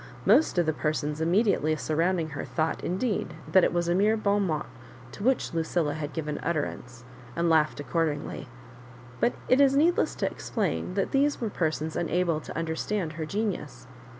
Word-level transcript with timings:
Most 0.25 0.57
of 0.57 0.65
the 0.65 0.73
persons 0.73 1.21
immediately 1.21 1.75
surrounding 1.75 2.29
her 2.29 2.43
thought, 2.43 2.83
indeed, 2.83 3.35
that 3.51 3.63
it 3.63 3.71
was 3.71 3.87
a 3.87 3.93
mere 3.93 4.17
borirmot 4.17 4.65
to 5.11 5.23
which 5.23 5.53
Lucilla 5.53 5.93
had 5.93 6.11
given 6.11 6.39
utter 6.41 6.63
ance, 6.63 7.03
and 7.35 7.51
laughed 7.51 7.79
accordingly; 7.79 8.47
but 9.19 9.33
it 9.47 9.61
is 9.61 9.75
need 9.75 9.99
less 9.99 10.15
to 10.15 10.25
explain 10.25 10.95
that 10.95 11.11
these 11.11 11.39
were 11.39 11.51
persons 11.51 11.95
unable 11.95 12.39
to 12.41 12.57
understand 12.57 13.13
her 13.13 13.27
genius. 13.27 13.85